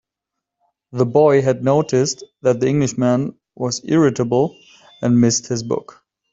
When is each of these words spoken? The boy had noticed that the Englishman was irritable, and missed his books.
The 0.93 1.05
boy 1.05 1.43
had 1.43 1.63
noticed 1.63 2.23
that 2.41 2.59
the 2.59 2.67
Englishman 2.67 3.35
was 3.53 3.81
irritable, 3.83 4.57
and 4.99 5.21
missed 5.21 5.45
his 5.45 5.61
books. 5.61 5.93